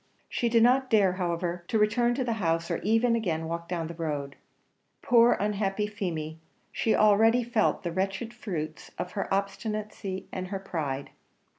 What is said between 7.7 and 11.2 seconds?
the wretched fruits of her obstinacy and her pride.